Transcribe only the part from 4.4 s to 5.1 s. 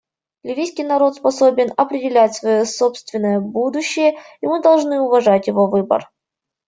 и мы должны